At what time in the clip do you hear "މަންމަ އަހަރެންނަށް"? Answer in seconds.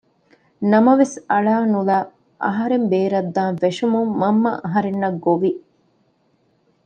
4.21-5.17